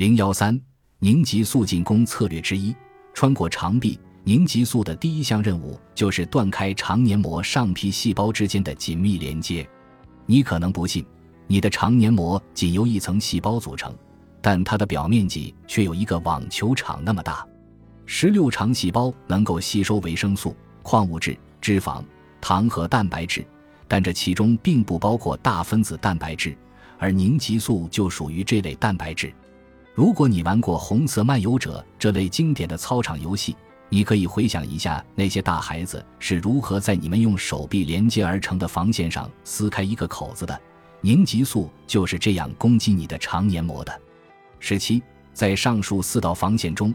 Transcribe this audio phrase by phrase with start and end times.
[0.00, 0.58] 零幺三
[1.00, 2.74] 凝集素进攻策略之一，
[3.12, 4.00] 穿过肠壁。
[4.24, 9.68] 凝集素的第一项任务就是断开肠黏膜上皮细胞之间的紧密连接。
[10.24, 11.04] 你可能不信，
[11.46, 13.94] 你的肠黏膜仅由一层细胞组成，
[14.40, 17.46] 但它的表面积却有一个网球场那么大。
[18.06, 22.02] 十六肠细胞能够吸收维生素、矿物质、脂肪、
[22.40, 23.44] 糖和蛋白质，
[23.86, 26.56] 但这其中并不包括大分子蛋白质，
[26.98, 29.30] 而凝集素就属于这类蛋白质。
[30.00, 33.54] 如果你玩过《红色漫游者》这类经典的操场游戏，
[33.90, 40.58] 你可以回想一下那些大孩子是如何在你们用手臂连接而成的防线上撕开一个口子的。
[41.02, 44.00] 凝集素就是这样攻击你的肠黏膜的。
[44.58, 45.02] 十七，
[45.34, 46.94] 在上述四道防线中，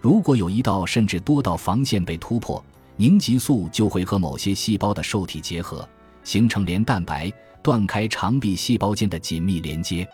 [0.00, 2.64] 如果有一道甚至多道防线被突破，
[2.96, 5.86] 凝集素就会和某些细胞的受体结合，
[6.24, 7.30] 形成连蛋白，
[7.62, 10.08] 断开肠壁细胞间的紧密连接。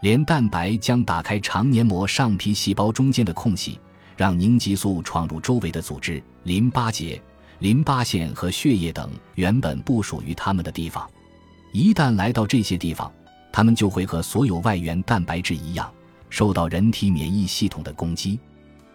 [0.00, 3.78] 连蛋白将打开肠黏膜上皮细胞中间的空隙。
[4.16, 7.22] 让凝集素闯入周围的组织、淋巴结、
[7.60, 11.08] 淋巴腺和血液等原本不属于它们的地方。
[11.72, 13.12] 一旦来到这些地方，
[13.52, 15.88] 它们就会和所有外源蛋白质一样，
[16.30, 18.40] 受到人体免疫系统的攻击。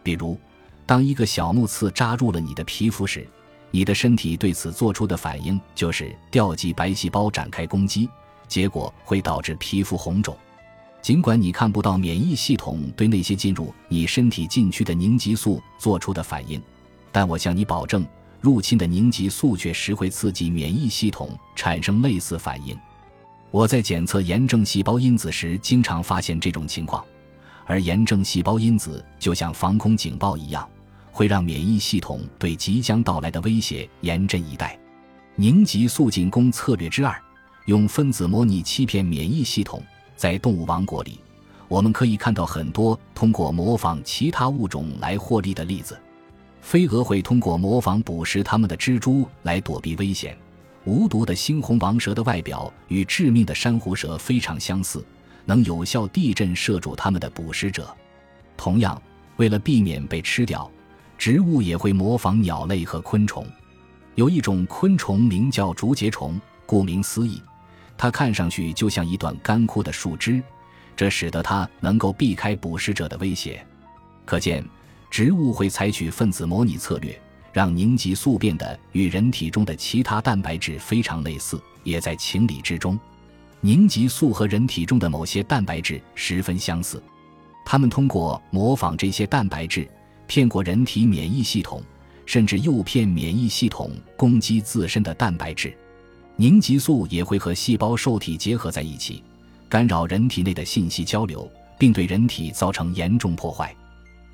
[0.04, 0.38] 比如，
[0.86, 3.26] 当一个小木刺扎入了你的皮肤时，
[3.72, 8.10] 你的身体对此做出的反应就是调集白细胞展开攻击，
[8.50, 10.38] 结果会导致皮肤红肿。
[11.04, 16.64] 尽管你看不到免疫系统对那些进入你身体禁区的凝集素做出的反应，
[17.12, 18.08] 但我向你保证，
[18.40, 22.74] 入侵的凝集素确实会刺激免疫系统产生类似反应。
[23.52, 27.04] 我在检测炎症细胞因子时，经常发现这种情况，
[27.66, 30.66] 而炎症细胞因子就像防空警报一样，
[31.12, 34.80] 会让免疫系统对即将到来的威胁严阵以待。
[35.36, 37.22] 凝集素进攻策略之二：
[37.66, 39.84] 用分子模拟欺骗免疫系统。
[40.16, 41.20] 在动物王国里，
[41.68, 46.00] 我们可以看到很多通过模仿其他物种来获利的例子。
[46.62, 50.38] 飞蛾会通过模仿捕食它们的蜘蛛来躲避危险。
[50.86, 55.06] 无毒的猩红王蛇的外表与致命的珊瑚蛇非常相似，
[55.46, 57.94] 能有效地震射住它们的捕食者。
[58.56, 59.02] 同样，
[59.38, 60.70] 为了避免被吃掉，
[61.18, 63.46] 植物也会模仿鸟类和昆虫。
[64.16, 67.42] 有一种昆虫名叫竹节虫，顾名思义。
[68.04, 70.44] 它看上去就像一段干枯的树枝，
[70.94, 73.66] 这使得它能够避开捕食者的威胁。
[74.26, 74.62] 可见，
[75.10, 77.18] 植物会采取分子模拟策略，
[77.54, 83.00] 让凝集素变得与人体中的其他蛋白质非常类似，也在情理之中。
[83.62, 87.02] 凝集素和人体中的某些蛋白质十分相似，
[87.66, 89.90] 它们通过模仿这些蛋白质，
[90.28, 91.82] 骗过人体免疫系统，
[92.26, 95.74] 甚至诱骗免疫系统攻击自身的蛋白质。
[96.36, 99.24] 凝集素也会和细胞受体结合在一起，
[99.70, 103.76] 干扰人体内的信息交流，并对人体造成严重破坏。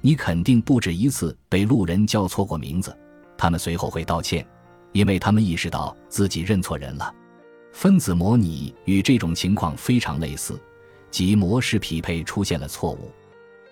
[0.01, 2.97] 你肯定不止一次被路人叫错过名字，
[3.37, 4.45] 他们随后会道歉，
[4.93, 7.13] 因为他们意识到自己认错人了。
[7.73, 10.57] 分子模拟与这种情况非常类似，
[11.11, 13.11] 即模式匹配出现了错误。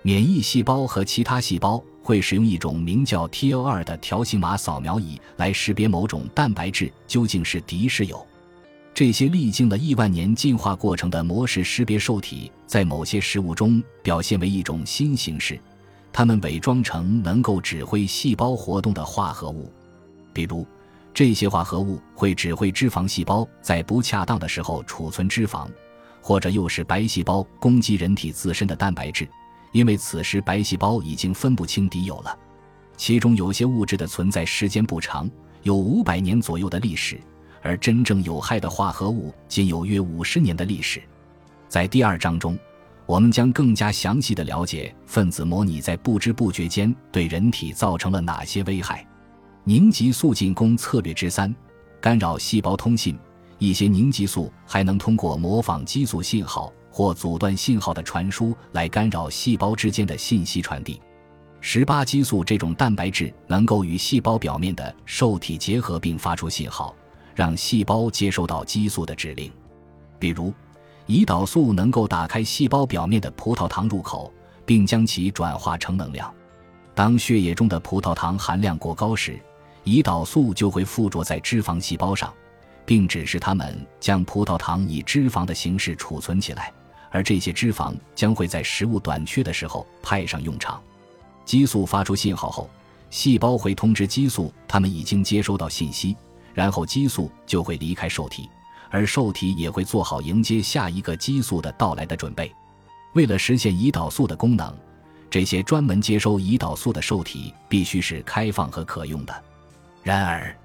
[0.03, 8.25] 免疫细胞和其他细胞会使用一种名叫 TO2 的条形码扫描仪来识别某种蛋白质究竟是敌是友。
[8.93, 15.59] 这些历经了亿万年进化过程的模式识别受体，在某些食物中表现为一种新形式，
[16.11, 19.71] 它们伪装成能够指挥细胞活动的化合物。
[20.33, 20.65] 比如，
[21.13, 25.67] 这些化合物会指挥脂肪细胞在不恰当的时候储存脂肪，
[26.21, 29.27] 或者诱使白细胞攻击人体自身的蛋白质。
[29.71, 32.37] 因为此时白细胞已经分不清敌友了，
[32.95, 35.29] 其中有些物质的存在时间不长，
[35.63, 37.19] 有五百年左右的历史，
[37.61, 41.01] 而真正有害的化合物仅有约五十年的历史。
[41.67, 42.57] 在第二章中，
[43.05, 49.05] 我们将更加详细的了解分子模拟在不知不觉间对人体造成了哪些危害。
[49.63, 51.53] 凝集素进攻策略之三：
[51.99, 53.17] 干扰细胞通信。
[53.59, 56.71] 一些凝集素还能通过模仿激素信号。
[56.97, 60.99] 或阻断信号的传输来干扰细胞之间的信息传递。
[61.61, 66.95] 十八激素这种蛋白质能够与细胞表面的受体结合并发出信号，
[67.35, 69.51] 让细胞接收到激素的指令。
[70.17, 70.51] 比如，
[71.05, 74.33] 胰岛素能够打开细胞表面的葡萄糖入口，
[74.65, 76.33] 并将其转化成能量。
[76.95, 79.39] 当血液中的葡萄糖含量过高时，
[79.83, 82.33] 胰岛素就会附着在脂肪细胞上，
[82.87, 86.73] 并指示它们将葡萄糖以脂肪的形式储存起来。
[87.11, 90.81] 而这些脂肪将会在食物短缺的时候派上用场。
[91.45, 92.69] 激素发出信号后，
[93.09, 96.15] 细胞会通知激素，它们已经接收到信息，
[96.53, 98.49] 然后激素就会离开受体，
[98.89, 102.51] 而受体也会做好迎接下一个激素的到来的准备。
[103.13, 104.75] 为了实现胰岛素的功能，
[105.29, 109.43] 这些专门接收胰岛素的受体必须是开放和可用的。
[110.03, 110.55] 然而，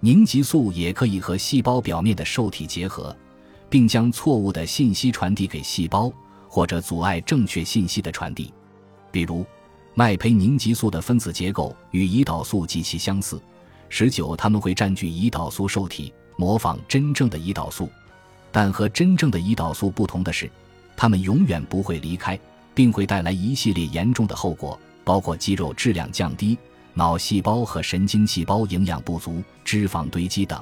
[0.00, 3.16] 凝集素也可以和细胞表面的受体结合，
[3.70, 6.12] 并将错误的信息传递给细胞，
[6.48, 8.52] 或者阻碍正确信息的传递。
[9.10, 9.44] 比如，
[9.94, 13.40] 麦胚凝集素的分子结构与胰岛素极其相似，
[13.88, 17.88] 十九它们会占据胰岛素受体，模仿真正的胰岛素。
[18.50, 20.50] 但和真正的胰岛素不同的是，
[20.96, 22.38] 它们永远不会离开，
[22.74, 26.56] 并会带来一系列严重的后果，包括肌肉质量降低。
[26.94, 30.60] 脑细胞和神经细胞营养不足、脂肪堆积等。